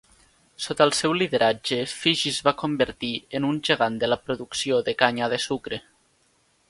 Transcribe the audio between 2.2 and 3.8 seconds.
es va convertir en un